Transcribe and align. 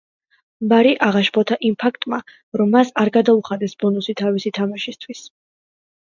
ბარი 0.69 0.91
აღაშფოთა 1.07 1.57
იმ 1.67 1.75
ფაქტმა 1.83 2.17
რომ 2.61 2.73
მას 2.75 2.89
არ 3.01 3.11
გადაუხადეს 3.17 3.75
ბონუსი 3.83 4.15
თავისი 4.23 4.53
თამაშისთვის. 4.59 5.21